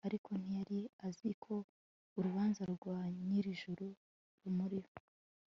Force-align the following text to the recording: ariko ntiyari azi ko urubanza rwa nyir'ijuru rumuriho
ariko 0.07 0.29
ntiyari 0.41 0.79
azi 1.07 1.29
ko 1.43 1.55
urubanza 2.17 2.61
rwa 2.73 2.97
nyir'ijuru 3.27 3.85
rumuriho 4.41 4.91